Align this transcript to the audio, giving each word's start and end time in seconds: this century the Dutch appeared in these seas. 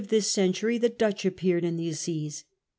this 0.09 0.27
century 0.31 0.79
the 0.79 0.89
Dutch 0.89 1.25
appeared 1.27 1.63
in 1.63 1.77
these 1.77 1.99
seas. 1.99 2.43